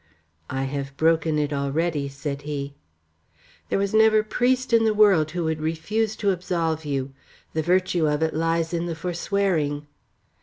[0.49, 2.73] "I have broken it already," said he.
[3.69, 7.13] "There was never priest in the world who would refuse to absolve you.
[7.53, 9.85] The virtue of it lies in the forswearing.